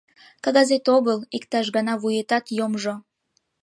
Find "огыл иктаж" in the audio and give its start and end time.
0.97-1.65